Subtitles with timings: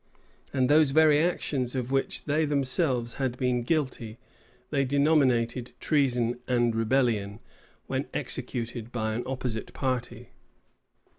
[0.51, 4.17] And those very actions of which they themselves had been guilty,
[4.71, 7.39] they denominated treason and rebellion,
[7.85, 10.29] when executed by an opposite party.